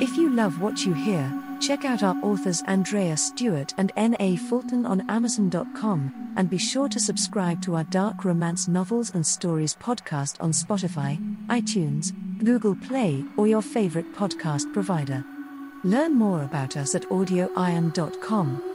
[0.00, 4.36] If you love what you hear, check out our authors Andrea Stewart and N.A.
[4.36, 9.76] Fulton on Amazon.com, and be sure to subscribe to our dark romance novels and stories
[9.76, 11.18] podcast on Spotify,
[11.48, 15.22] iTunes, Google Play, or your favorite podcast provider.
[15.84, 18.69] Learn more about us at audioiron.com.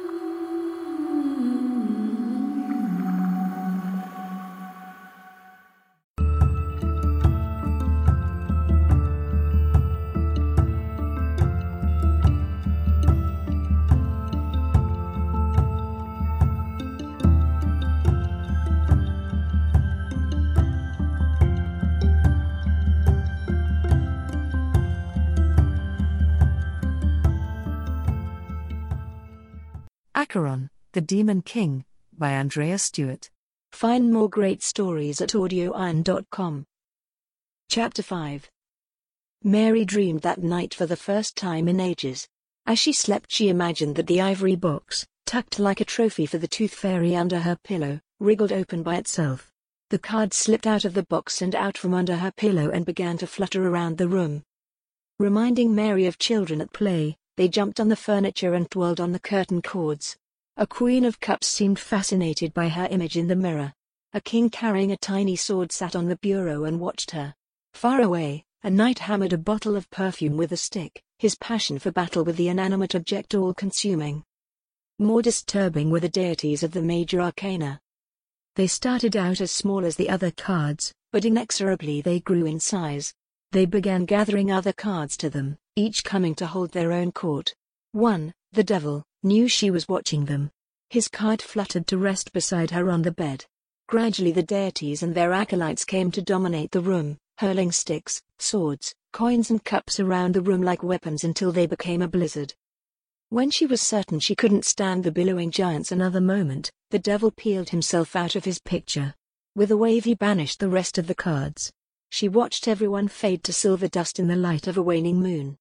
[30.36, 33.30] Acheron, The Demon King, by Andrea Stewart.
[33.72, 36.66] Find more great stories at audioiron.com.
[37.70, 38.50] Chapter 5
[39.44, 42.28] Mary dreamed that night for the first time in ages.
[42.66, 46.50] As she slept, she imagined that the ivory box, tucked like a trophy for the
[46.50, 49.54] tooth fairy under her pillow, wriggled open by itself.
[49.90, 53.18] The card slipped out of the box and out from under her pillow and began
[53.20, 54.44] to flutter around the room.
[55.18, 59.20] Reminding Mary of children at play, they jumped on the furniture and twirled on the
[59.20, 60.18] curtain cords.
[60.58, 63.74] A queen of cups seemed fascinated by her image in the mirror.
[64.14, 67.36] A king carrying a tiny sword sat on the bureau and watched her.
[67.74, 71.92] Far away, a knight hammered a bottle of perfume with a stick, his passion for
[71.92, 74.24] battle with the inanimate object all-consuming.
[74.98, 77.82] More disturbing were the deities of the major arcana.
[78.56, 83.14] They started out as small as the other cards, but inexorably they grew in size.
[83.52, 87.54] They began gathering other cards to them, each coming to hold their own court.
[87.92, 90.52] One, the devil, knew she was watching them.
[90.90, 93.44] His card fluttered to rest beside her on the bed.
[93.88, 99.50] Gradually the deities and their acolytes came to dominate the room, hurling sticks, swords, coins
[99.50, 102.54] and cups around the room like weapons until they became a blizzard.
[103.30, 107.70] When she was certain she couldn't stand the billowing giants another moment, the devil peeled
[107.70, 109.14] himself out of his picture.
[109.56, 111.72] With a wave he banished the rest of the cards.
[112.12, 115.58] She watched everyone fade to silver dust in the light of a waning moon.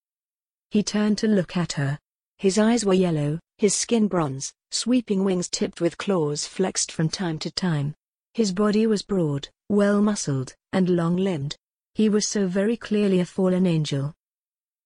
[0.70, 1.98] He turned to look at her.
[2.38, 7.38] His eyes were yellow, his skin bronze, sweeping wings tipped with claws flexed from time
[7.38, 7.94] to time.
[8.34, 11.56] His body was broad, well-muscled, and long-limbed.
[11.94, 14.14] He was so very clearly a fallen angel.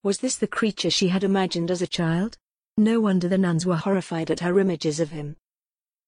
[0.03, 2.37] Was this the creature she had imagined as a child?
[2.77, 5.37] No wonder the nuns were horrified at her images of him.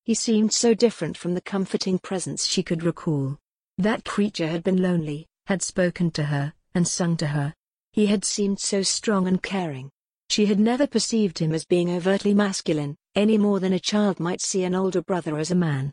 [0.04, 3.38] He seemed so different from the comforting presence she could recall.
[3.78, 7.54] That creature had been lonely, had spoken to her, and sung to her,
[7.92, 9.90] he had seemed so strong and caring.
[10.30, 14.40] She had never perceived him as being overtly masculine, any more than a child might
[14.40, 15.92] see an older brother as a man.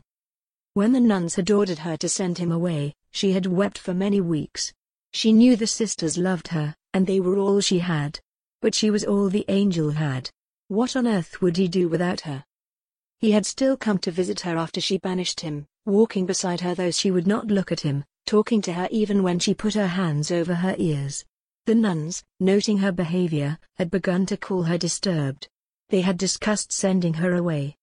[0.74, 4.20] When the nuns had ordered her to send him away, she had wept for many
[4.20, 4.72] weeks.
[5.12, 8.20] She knew the sisters loved her, and they were all she had.
[8.62, 10.30] But she was all the angel had.
[10.68, 12.44] What on earth would he do without her?
[13.18, 16.92] He had still come to visit her after she banished him, walking beside her though
[16.92, 20.30] she would not look at him, talking to her even when she put her hands
[20.30, 21.24] over her ears.
[21.68, 25.48] The nuns, noting her behavior, had begun to call her disturbed.
[25.90, 27.76] They had discussed sending her away.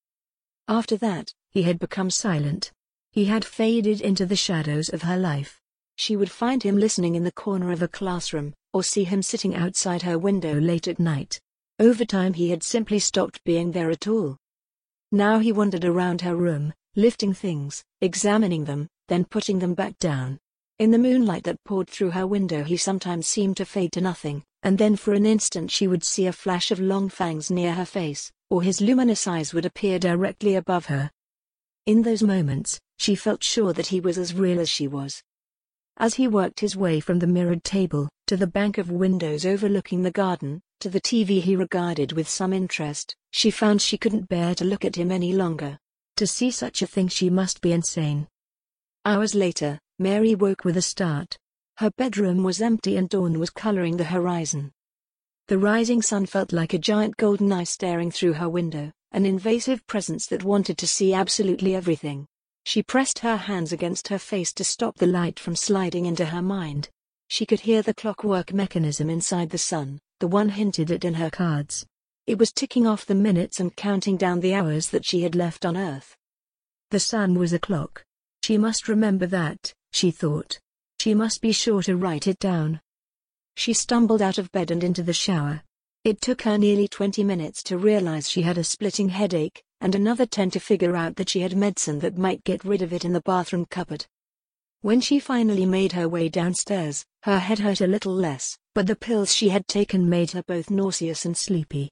[0.68, 2.72] After that, he had become silent.
[3.12, 5.62] He had faded into the shadows of her life.
[5.97, 9.53] She would find him listening in the corner of a classroom, or see him sitting
[9.53, 11.40] outside her window late at night.
[11.78, 14.38] Over time he had simply stopped being there at all.
[15.12, 20.40] Now he wandered around her room, lifting things, examining them, then putting them back down.
[20.78, 24.44] In the moonlight that poured through her window he sometimes seemed to fade to nothing,
[24.62, 27.86] and then for an instant she would see a flash of long fangs near her
[27.86, 31.09] face, or his luminous eyes would appear directly above her.
[31.86, 35.24] In those moments, she felt sure that he was as real as she was.
[35.96, 40.02] As he worked his way from the mirrored table, to the bank of windows overlooking
[40.02, 44.53] the garden, to the TV he regarded with some interest, she found she couldn't bear
[44.56, 45.78] to look at him any longer.
[46.18, 48.28] To see such a thing she must be insane.
[49.06, 51.38] Hours later, Mary woke with a start.
[51.77, 54.74] Her bedroom was empty and dawn was coloring the horizon.
[55.47, 59.88] The rising sun felt like a giant golden eye staring through her window, an invasive
[59.88, 62.27] presence that wanted to see absolutely everything.
[62.65, 66.42] She pressed her hands against her face to stop the light from sliding into her
[66.42, 66.89] mind.
[67.30, 71.30] She could hear the clockwork mechanism inside the sun, the one hinted at in her
[71.30, 71.86] cards.
[72.27, 75.65] It was ticking off the minutes and counting down the hours that she had left
[75.65, 76.18] on Earth.
[76.92, 78.03] The sun was a clock.
[78.44, 80.59] She must remember that, she thought.
[81.00, 82.81] She must be sure to write it down.
[83.56, 85.63] She stumbled out of bed and into the shower.
[86.03, 90.25] It took her nearly 20 minutes to realize she had a splitting headache, and another
[90.25, 93.13] 10 to figure out that she had medicine that might get rid of it in
[93.13, 94.06] the bathroom cupboard.
[94.81, 98.95] When she finally made her way downstairs, her head hurt a little less, but the
[98.95, 101.89] pills she had taken made her both nauseous and sleepy.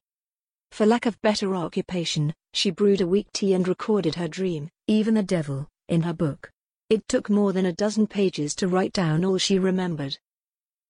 [0.72, 5.16] For lack of better occupation, she brewed a weak tea and recorded her dream, even
[5.16, 6.53] the devil, in her book.
[6.94, 10.20] It took more than a dozen pages to write down all she remembered.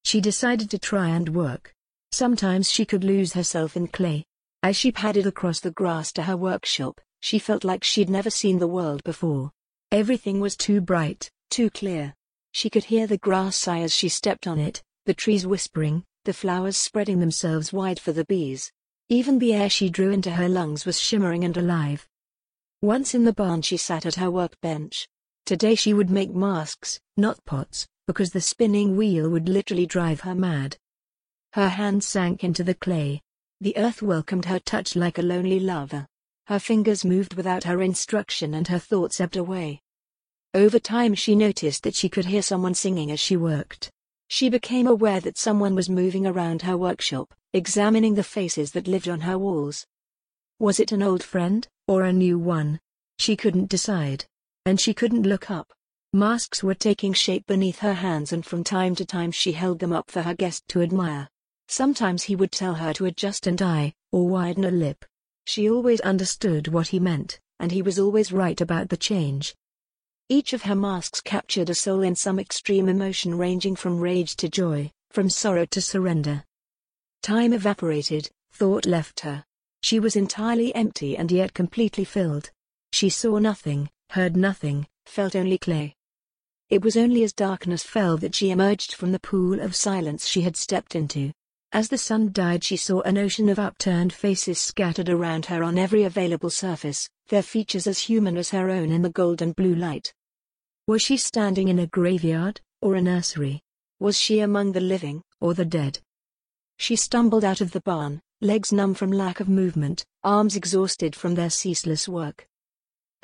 [0.04, 1.74] She decided to try and work.
[2.12, 4.26] Sometimes she could lose herself in clay.
[4.64, 8.60] As she padded across the grass to her workshop, she felt like she'd never seen
[8.60, 9.54] the world before.
[9.94, 12.14] Everything was too bright, too clear.
[12.52, 16.34] She could hear the grass sigh as she stepped on it, the trees whispering, the
[16.34, 18.74] flowers spreading themselves wide for the bees.
[19.08, 22.10] Even the air she drew into her lungs was shimmering and alive.
[22.82, 25.08] Once in the barn she sat at her workbench.
[25.46, 30.34] Today she would make masks, not pots, because the spinning wheel would literally drive her
[30.36, 30.78] mad.
[31.54, 33.22] Her hands sank into the clay.
[33.60, 36.08] The earth welcomed her touch like a lonely lover.
[36.48, 39.82] Her fingers moved without her instruction and her thoughts ebbed away.
[40.54, 43.92] Over time she noticed that she could hear someone singing as she worked.
[44.30, 49.10] She became aware that someone was moving around her workshop, examining the faces that lived
[49.10, 49.86] on her walls.
[50.60, 52.80] Was it an old friend, or a new one?
[53.20, 54.26] She couldn't decide.
[54.66, 55.74] And she couldn't look up.
[56.14, 59.92] Masks were taking shape beneath her hands and from time to time she held them
[59.92, 61.28] up for her guest to admire.
[61.68, 65.06] Sometimes he would tell her to adjust an eye, or widen a lip.
[65.46, 69.56] She always understood what he meant, and he was always right about the change.
[70.30, 74.48] Each of her masks captured a soul in some extreme emotion ranging from rage to
[74.48, 76.44] joy, from sorrow to surrender.
[77.22, 79.44] Time evaporated, thought left her.
[79.82, 82.52] She was entirely empty and yet completely filled.
[82.92, 85.96] She saw nothing, heard nothing, felt only clay.
[86.70, 90.42] It was only as darkness fell that she emerged from the pool of silence she
[90.42, 91.32] had stepped into.
[91.72, 95.80] As the sun died she saw an ocean of upturned faces scattered around her on
[95.80, 99.74] every available surface, their features as human as her own in the gold and blue
[99.74, 100.14] light.
[100.86, 103.62] Was she standing in a graveyard, or a nursery?
[104.00, 105.98] Was she among the living, or the dead?
[106.78, 111.34] She stumbled out of the barn, legs numb from lack of movement, arms exhausted from
[111.34, 112.48] their ceaseless work.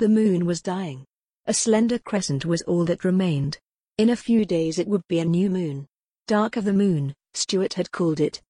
[0.00, 1.04] The moon was dying.
[1.44, 3.58] A slender crescent was all that remained.
[3.98, 5.86] In a few days it would be a new moon.
[6.26, 8.40] Dark of the moon, Stuart had called it.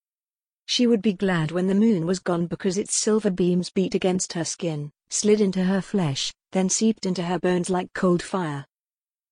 [0.67, 4.35] She would be glad when the moon was gone because its silver beams beat against
[4.35, 8.65] her skin, slid into her flesh, then seeped into her bones like cold fire.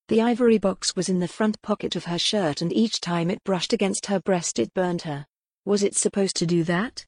[0.09, 3.45] The ivory box was in the front pocket of her shirt and each time it
[3.45, 5.25] brushed against her breast it burned her.
[5.65, 7.07] Was it supposed to do that?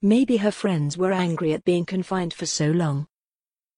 [0.00, 3.08] Maybe her friends were angry at being confined for so long.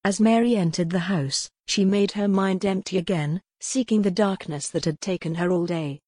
[0.03, 4.87] As Mary entered the house, she made her mind empty again, seeking the darkness that
[4.87, 6.01] had taken her all day.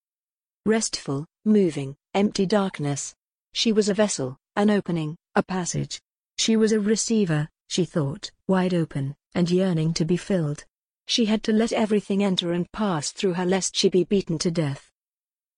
[0.64, 3.14] Restful, moving, empty darkness.
[3.52, 6.00] She was a vessel, an opening, a passage.
[6.38, 10.64] She was a receiver, she thought, wide open, and yearning to be filled.
[11.06, 14.50] She had to let everything enter and pass through her lest she be beaten to
[14.50, 14.90] death.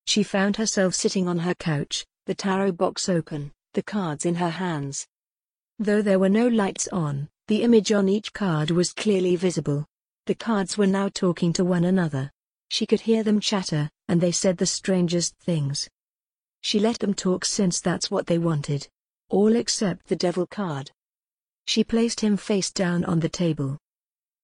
[0.06, 4.50] She found herself sitting on her couch, the tarot box open, the cards in her
[4.50, 5.06] hands.
[5.78, 9.84] Though there were no lights on, the image on each card was clearly visible.
[10.26, 12.30] The cards were now talking to one another.
[12.70, 15.86] She could hear them chatter, and they said the strangest things.
[16.62, 18.88] She let them talk since that's what they wanted.
[19.28, 20.90] All except the devil card.
[21.66, 23.76] She placed him face down on the table.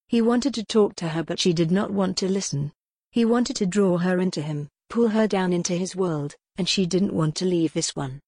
[0.07, 2.71] He wanted to talk to her but she did not want to listen.
[3.11, 6.85] He wanted to draw her into him, pull her down into his world, and she
[6.85, 8.19] didn't want to leave this one.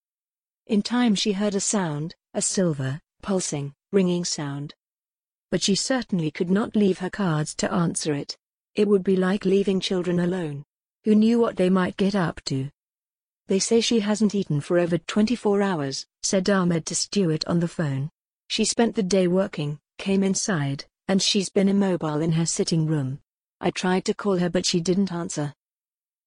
[0.66, 4.74] In time she heard a sound, a silver, pulsing, ringing sound.
[5.52, 8.36] But she certainly could not leave her cards to answer it.
[8.76, 10.66] It would be like leaving children alone.
[11.04, 12.70] Who knew what they might get up to?
[13.48, 17.68] They say she hasn't eaten for over 24 hours, said Ahmed to Stuart on the
[17.68, 18.10] phone.
[18.48, 23.20] She spent the day working, came inside, and she's been immobile in her sitting room.
[23.62, 25.54] I tried to call her but she didn't answer.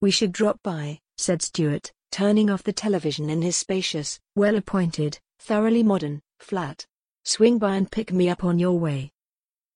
[0.01, 5.83] We should drop by, said Stuart, turning off the television in his spacious, well-appointed, thoroughly
[5.83, 6.87] modern, flat.
[7.29, 9.11] Swing by and pick me up on your way.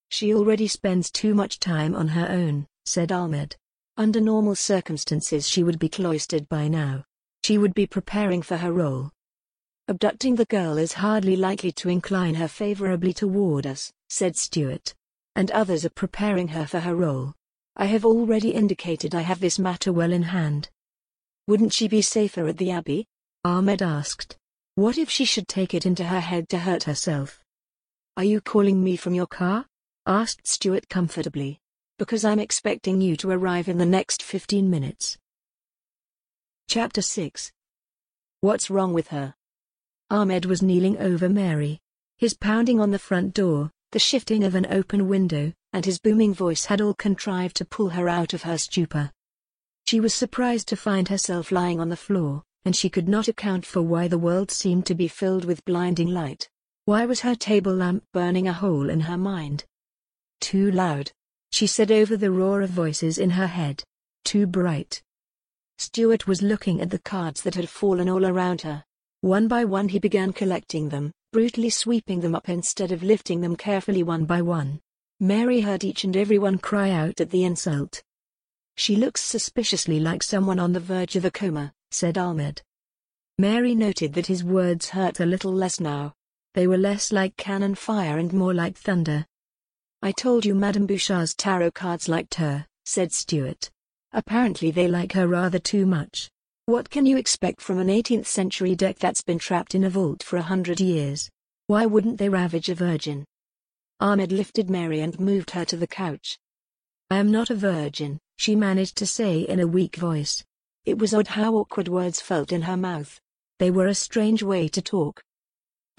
[0.09, 3.57] She already spends too much time on her own, said Ahmed.
[3.97, 7.05] Under normal circumstances she would be cloistered by now.
[7.43, 9.11] She would be preparing for her role.
[9.89, 14.95] Abducting the girl is hardly likely to incline her favorably toward us, said Stuart.
[15.35, 17.35] And others are preparing her for her role.
[17.75, 20.71] I have already indicated I have this matter well in hand.
[21.49, 23.09] Wouldn't she be safer at the Abbey?
[23.45, 24.37] Ahmed asked.
[24.77, 27.40] What if she should take it into her head to hurt herself?
[28.21, 29.65] Are you calling me from your car?
[30.05, 31.59] asked Stuart comfortably.
[31.99, 35.17] Because I'm expecting you to arrive in the next 15 minutes.
[36.69, 37.51] Chapter 6
[38.43, 39.35] What's wrong with her?
[40.11, 41.81] Ahmed was kneeling over Mary.
[42.19, 46.35] His pounding on the front door, the shifting of an open window, and his booming
[46.35, 49.11] voice had all contrived to pull her out of her stupor.
[49.87, 53.65] She was surprised to find herself lying on the floor, and she could not account
[53.65, 56.51] for why the world seemed to be filled with blinding light.
[56.91, 59.65] Why was her table lamp burning a hole in her mind?
[60.41, 61.13] Too loud.
[61.53, 63.85] She said over the roar of voices in her head.
[64.25, 65.01] Too bright.
[65.79, 68.83] Stuart was looking at the cards that had fallen all around her.
[69.21, 73.55] One by one he began collecting them, brutally sweeping them up instead of lifting them
[73.55, 74.81] carefully one by one.
[75.21, 78.03] Mary heard each and every one cry out at the insult.
[78.77, 82.63] She looks suspiciously like someone on the verge of a coma, said Ahmed.
[83.39, 86.15] Mary noted that his words hurt a little less now.
[86.55, 89.27] They were less like cannon fire and more like thunder.
[90.03, 93.71] I told you Madame Bouchard's tarot cards liked her, said Stuart.
[94.13, 96.31] Apparently they like her rather too much.
[96.67, 100.23] What can you expect from an 18th century deck that's been trapped in a vault
[100.23, 101.31] for a hundred years?
[101.69, 103.25] Why wouldn't they ravage a virgin?
[104.01, 106.39] Ahmed lifted Mary and moved her to the couch.
[107.11, 110.43] I am not a virgin, she managed to say in a weak voice.
[110.85, 113.21] It was odd how awkward words felt in her mouth.
[113.59, 115.23] They were a strange way to talk.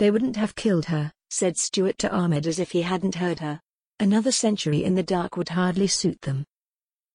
[0.02, 3.62] They wouldn't have killed her, said Stuart to Ahmed as if he hadn't heard her.
[4.00, 6.44] Another century in the dark would hardly suit them.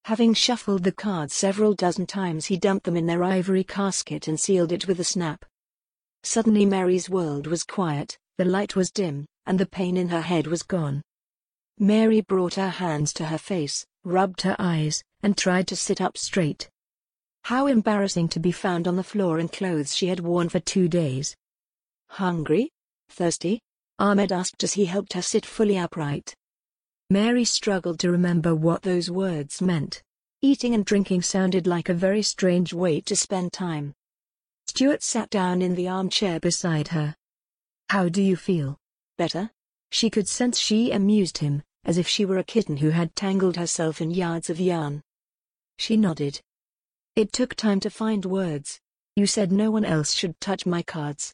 [0.05, 4.39] Having shuffled the cards several dozen times he dumped them in their ivory casket and
[4.39, 5.43] sealed it with a snap.
[6.23, 10.47] Suddenly Mary's world was quiet, the light was dim, and the pain in her head
[10.47, 11.01] was gone.
[11.77, 16.17] Mary brought her hands to her face, rubbed her eyes, and tried to sit up
[16.17, 16.69] straight.
[17.43, 20.87] How embarrassing to be found on the floor in clothes she had worn for two
[20.87, 21.35] days.
[22.11, 22.71] Hungry?
[23.09, 23.61] Thirsty?
[23.99, 26.35] Ahmed asked as he helped her sit fully upright.
[27.09, 30.03] Mary struggled to remember what those words meant.
[30.41, 33.93] Eating and drinking sounded like a very strange way to spend time.
[34.67, 37.15] Stuart sat down in the armchair beside her.
[37.89, 38.77] How do you feel?
[39.17, 39.49] Better?
[39.91, 43.55] She could sense she amused him, as if she were a kitten who had tangled
[43.55, 45.01] herself in yards of yarn.
[45.79, 46.41] She nodded.
[47.15, 48.79] It took time to find words.
[49.15, 51.33] You said no one else should touch my cards.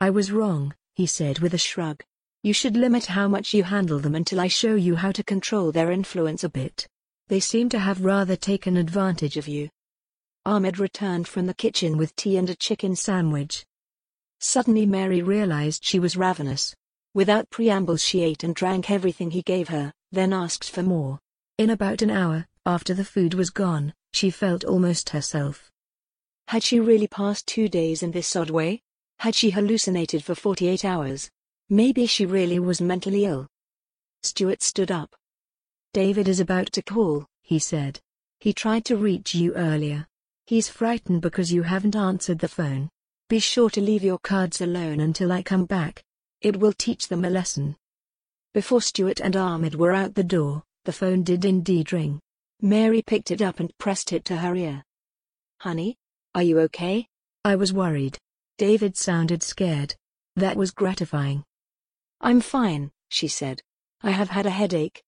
[0.00, 2.04] I was wrong, he said with a shrug.
[2.42, 5.72] You should limit how much you handle them until I show you how to control
[5.72, 6.86] their influence a bit.
[7.28, 9.70] They seem to have rather taken advantage of you.
[10.44, 13.64] Ahmed returned from the kitchen with tea and a chicken sandwich.
[14.40, 16.74] Suddenly Mary realized she was ravenous.
[17.14, 21.18] Without preambles she ate and drank everything he gave her, then asked for more.
[21.56, 25.70] In about an hour, after the food was gone, she felt almost herself.
[26.48, 28.82] Had she really passed two days in this odd way?
[29.20, 31.30] Had she hallucinated for 48 hours?
[31.68, 33.48] Maybe she really was mentally ill.
[34.22, 35.14] Stuart stood up.
[35.92, 38.00] David is about to call, he said.
[38.38, 40.06] He tried to reach you earlier.
[40.46, 42.88] He's frightened because you haven't answered the phone.
[43.28, 46.02] Be sure to leave your cards alone until I come back.
[46.40, 47.76] It will teach them a lesson.
[48.54, 52.20] Before Stuart and Ahmed were out the door, the phone did indeed ring.
[52.62, 54.82] Mary picked it up and pressed it to her ear.
[55.58, 55.98] Honey?
[56.34, 57.06] Are you okay?
[57.44, 58.18] I was worried.
[58.60, 59.94] David sounded scared.
[60.36, 61.44] That was gratifying.
[62.20, 63.62] I'm fine, she said.
[64.02, 65.02] I have had a headache.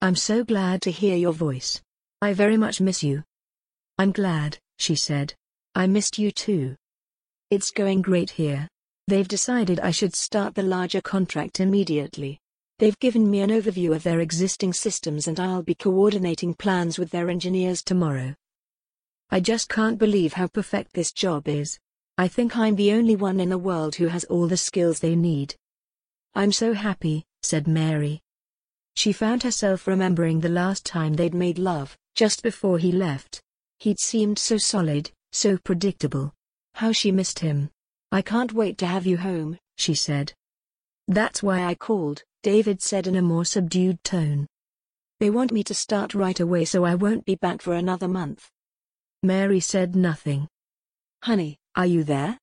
[0.00, 1.82] I'm so glad to hear your voice.
[2.22, 3.24] I very much miss you.
[3.98, 5.34] I'm glad, she said.
[5.74, 6.76] I missed you too.
[7.50, 8.68] It's going great here.
[9.08, 12.38] They've decided I should start the larger contract immediately.
[12.78, 17.10] They've given me an overview of their existing systems and I'll be coordinating plans with
[17.10, 18.36] their engineers tomorrow.
[19.28, 21.80] I just can't believe how perfect this job is.
[22.18, 25.14] I think I'm the only one in the world who has all the skills they
[25.14, 25.54] need.
[26.34, 28.22] I'm so happy, said Mary.
[28.94, 33.42] She found herself remembering the last time they'd made love, just before he left.
[33.80, 36.32] He'd seemed so solid, so predictable.
[36.74, 37.68] How she missed him.
[38.10, 40.32] I can't wait to have you home, she said.
[41.08, 44.46] That's why I called, David said in a more subdued tone.
[45.20, 48.50] They want me to start right away so I won't be back for another month.
[49.22, 50.48] Mary said nothing.
[51.26, 52.38] Honey, are you there?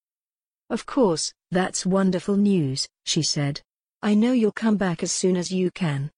[0.70, 3.62] Of course, that's wonderful news, she said.
[4.02, 6.12] I know you'll come back as soon as you can.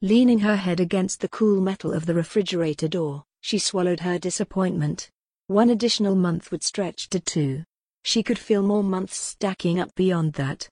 [0.00, 5.10] Leaning her head against the cool metal of the refrigerator door, she swallowed her disappointment.
[5.48, 7.64] One additional month would stretch to two.
[8.04, 10.68] She could feel more months stacking up beyond that.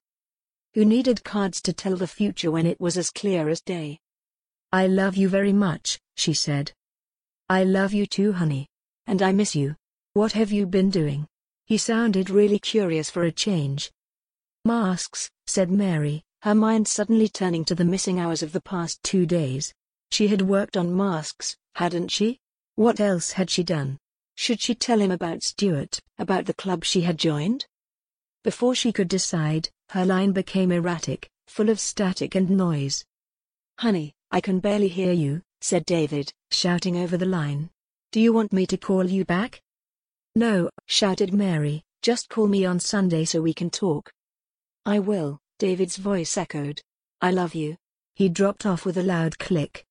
[0.74, 3.98] Who needed cards to tell the future when it was as clear as day?
[4.70, 6.70] I love you very much, she said.
[7.48, 8.68] I love you too, honey.
[9.08, 9.74] And I miss you.
[10.16, 11.28] What have you been doing?
[11.66, 13.92] He sounded really curious for a change.
[14.64, 19.26] Masks, said Mary, her mind suddenly turning to the missing hours of the past two
[19.26, 19.74] days.
[20.10, 22.38] She had worked on masks, hadn't she?
[22.76, 23.98] What else had she done?
[24.36, 27.66] Should she tell him about Stuart, about the club she had joined?
[28.42, 33.04] Before she could decide, her line became erratic, full of static and noise.
[33.80, 37.68] Honey, I can barely hear you, said David, shouting over the line.
[38.12, 39.60] Do you want me to call you back?
[40.36, 44.12] No, shouted Mary, just call me on Sunday so we can talk.
[44.84, 46.82] I will, David's voice echoed.
[47.22, 47.76] I love you.
[48.14, 49.86] He dropped off with a loud click.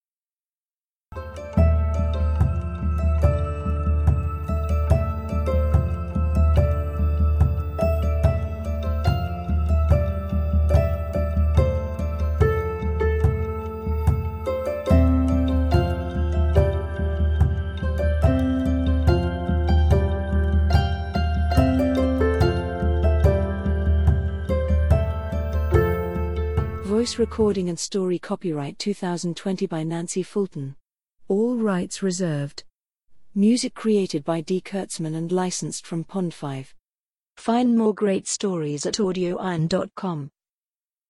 [27.17, 30.75] Recording and story copyright 2020 by Nancy Fulton.
[31.29, 32.65] All rights reserved.
[33.33, 34.59] Music created by D.
[34.59, 36.73] Kurtzman and licensed from Pond5.
[37.37, 40.29] Find more great stories at audioiron.com.